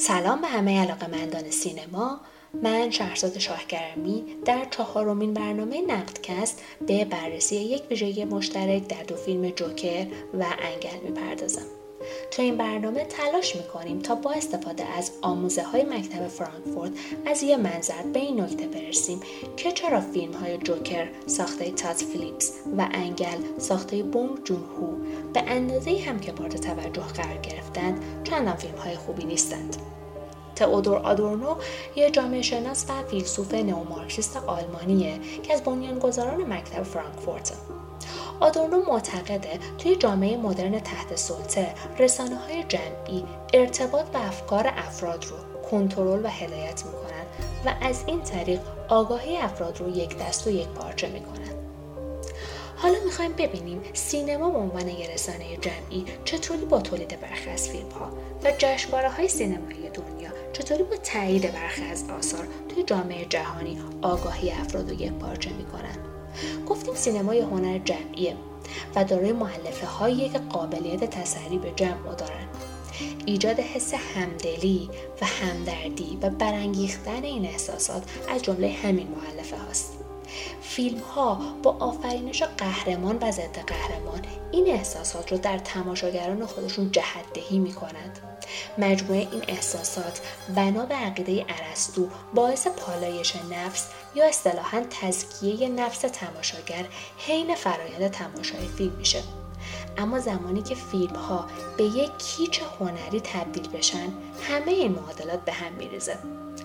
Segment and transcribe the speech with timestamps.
[0.00, 2.20] سلام به همه علاقه مندان سینما.
[2.62, 9.50] من شهرزاد شاهگرمی در چهارمین برنامه نقدکست به بررسی یک ویژگی مشترک در دو فیلم
[9.50, 11.79] جوکر و انگل می‌پردازم.
[12.30, 16.90] تو این برنامه تلاش می‌کنیم تا با استفاده از آموزه های مکتب فرانکفورت
[17.26, 19.20] از یه منظر به این نکته برسیم
[19.56, 24.86] که چرا فیلم های جوکر ساخته تات فیلیپس و انگل ساخته بونگ جون هو
[25.32, 29.76] به اندازه هم که مورد توجه قرار گرفتند چندان فیلم های خوبی نیستند.
[30.54, 31.56] تئودور آدورنو
[31.96, 37.52] یه جامعه شناس و فیلسوف نئومارکسیست آلمانیه که از بنیانگذاران مکتب فرانکفورت
[38.40, 45.62] آدورنو معتقده توی جامعه مدرن تحت سلطه رسانه های جمعی ارتباط به افکار افراد رو
[45.70, 47.24] کنترل و هدایت می‌کنن
[47.66, 51.50] و از این طریق آگاهی افراد رو یک دست و یک پارچه می‌کنن.
[52.76, 57.88] حالا می‌خوایم ببینیم سینما به عنوان یه رسانه جمعی چطوری با تولید برخی از فیلم
[57.88, 58.10] ها
[58.44, 64.50] و جشنواره های سینمایی دنیا چطوری با تایید برخی از آثار توی جامعه جهانی آگاهی
[64.50, 66.09] افراد رو یک پارچه می‌کنن؟
[66.68, 68.36] گفتیم سینمای هنر جمعیه
[68.96, 72.46] و دارای معلفه هایی که قابلیت تسری به جمع دارن.
[73.26, 74.90] ایجاد حس همدلی
[75.22, 79.89] و همدردی و برانگیختن این احساسات از جمله همین معلفه هاست.
[80.70, 84.20] فیلم ها با آفرینش قهرمان و ضد قهرمان
[84.52, 88.18] این احساسات رو در تماشاگران خودشون جهت دهی می کنند.
[88.78, 90.20] مجموعه این احساسات
[90.56, 96.86] بنا به عقیده ارسطو باعث پالایش نفس یا اصطلاحا تزکیه نفس تماشاگر
[97.18, 99.22] حین فرایند تماشای فیلم میشه.
[99.98, 101.46] اما زمانی که فیلم ها
[101.76, 104.08] به یک کیچ هنری تبدیل بشن
[104.48, 106.18] همه این معادلات به هم میریزه.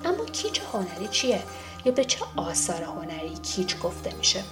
[0.05, 1.43] اما کیچ هنری چیه؟
[1.85, 4.43] یا به چه آثار هنری کیچ گفته میشه؟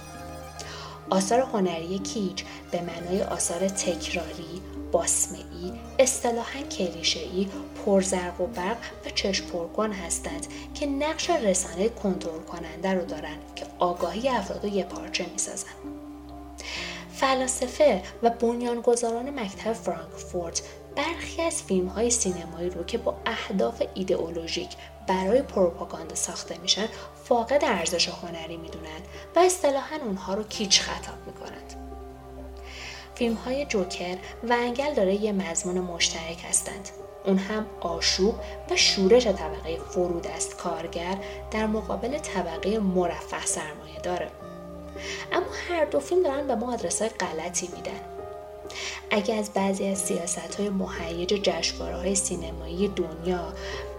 [1.10, 7.48] آثار هنری کیچ به معنای آثار تکراری باسمعی اصطلاحا کلیشهای
[7.86, 13.66] پرزرق و برق و چشم پرکن هستند که نقش رسانه کنترل کننده رو دارند که
[13.78, 15.70] آگاهی افراد رو یه پارچه می‌سازن.
[17.14, 20.62] فلاسفه و بنیانگذاران مکتب فرانکفورت
[20.96, 24.68] برخی از فیلم های سینمایی رو که با اهداف ایدئولوژیک
[25.06, 26.88] برای پروپاگاندا ساخته میشن
[27.24, 29.02] فاقد ارزش هنری می‌دونند
[29.36, 31.74] و اصطلاحا اونها رو کیچ خطاب می‌کنند.
[33.14, 34.16] فیلم های جوکر
[34.48, 36.88] و انگل داره یه مضمون مشترک هستند.
[37.24, 38.34] اون هم آشوب
[38.70, 40.56] و شورش طبقه فرود است.
[40.56, 41.18] کارگر
[41.50, 44.30] در مقابل طبقه مرفه سرمایه داره.
[45.32, 48.13] اما هر دو فیلم دارن به ما آدرس های غلطی میدن.
[49.10, 53.52] اگر از بعضی از سیاست های مهیج جشنواره های سینمایی دنیا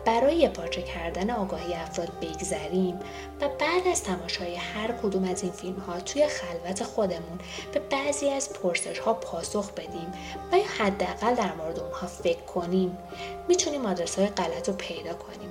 [0.06, 3.00] برای پارچه کردن آگاهی افراد بگذریم
[3.42, 7.40] و بعد از تماشای هر کدوم از این فیلم ها توی خلوت خودمون
[7.74, 10.14] به بعضی از پرسش ها پاسخ بدیم
[10.52, 12.98] و یا حداقل در مورد اونها فکر کنیم
[13.48, 15.50] می‌تونیم آدرس های غلط رو پیدا کنیم.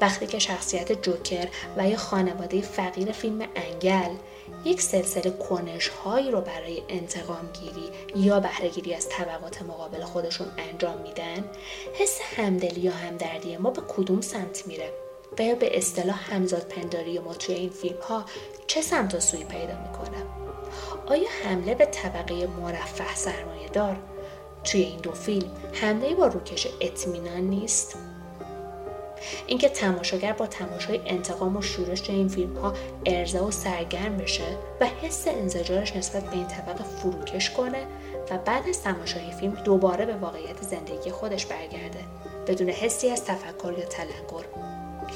[0.00, 4.14] وقتی که شخصیت جوکر و یا خانواده فقیر فیلم انگل
[4.64, 7.90] یک سلسله کنش هایی رو برای انتقام گیری
[8.26, 11.44] یا بهرهگیری از طبقات مقابل خودشون انجام میدن؟
[11.94, 14.92] حس همدلی یا همدردی ما به کدوم سمت میره؟
[15.38, 18.24] و یا به اصطلاح همزاد پنداری ما توی این فیلم ها
[18.66, 20.26] چه سمت و سوی پیدا می‌کنه؟
[21.06, 23.96] آیا حمله به طبقه مرفه سرمایه دار
[24.64, 27.96] توی این دو فیلم حمله با روکش اطمینان نیست؟
[29.46, 32.74] اینکه تماشاگر با تماشای انتقام و شورش این فیلم ها
[33.06, 37.86] ارضا و سرگرم بشه و حس انزجارش نسبت به این طبقه فروکش کنه
[38.30, 42.00] و بعد از تماشای فیلم دوباره به واقعیت زندگی خودش برگرده.
[42.46, 44.46] بدون حسی از تفکر یا تلنگر.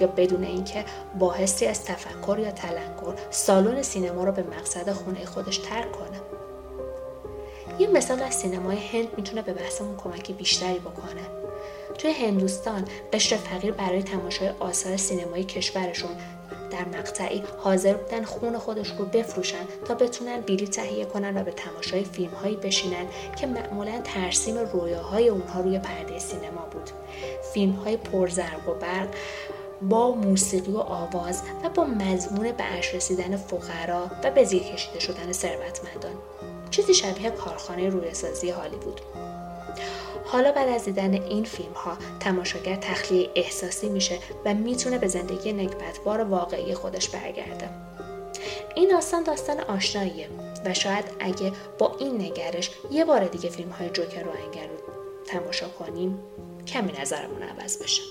[0.01, 0.85] یا بدون اینکه
[1.19, 6.21] با حسی از تفکر یا تلنگر سالن سینما رو به مقصد خونه خودش ترک کنه.
[7.79, 11.46] یه مثال از سینمای هند می‌تونه به بحثمون کمک بیشتری بکنه.
[11.99, 16.11] توی هندوستان قشر فقیر برای تماشای آثار سینمایی کشورشون
[16.71, 21.51] در مقطعی حاضر بودن خون خودش رو بفروشن تا بتونن بیلی تهیه کنن و به
[21.53, 23.07] تماشای فیلم هایی بشینن
[23.41, 26.91] که معمولا ترسیم رویاهای اونها روی پرده سینما بود.
[27.55, 29.09] فیلم های پرزرق و برق
[29.83, 35.01] با موسیقی و آواز و با مضمون به اش رسیدن فقرا و به زیر کشیده
[35.01, 36.15] شدن ثروتمندان.
[36.71, 39.01] چیزی شبیه کارخانه رویسازی هالیوود
[40.27, 45.53] حالا بعد از دیدن این فیلم ها تماشاگر تخلیه احساسی میشه و می‌تونه به زندگی
[45.53, 47.69] نکبتبار واقعی خودش برگرده.
[48.75, 50.29] این داستان داستان آشناییه
[50.65, 54.77] و شاید اگه با این نگرش یه بار دیگه فیلم های جوکر رو انگر رو
[55.27, 56.19] تماشا کنیم
[56.67, 58.03] کمی نظرمون عوض بشه.